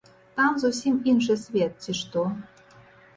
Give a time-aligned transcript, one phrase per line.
[0.37, 2.25] Там зусім іншы свет, ці што?